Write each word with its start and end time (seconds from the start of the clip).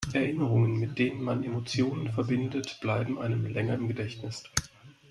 Erinnerungen, 0.13 0.79
mit 0.79 0.97
denen 0.97 1.21
man 1.21 1.43
Emotionen 1.43 2.09
verbindet, 2.11 2.79
bleiben 2.81 3.19
einem 3.19 3.45
länger 3.45 3.75
im 3.75 3.87
Gedächtnis. 3.87 4.43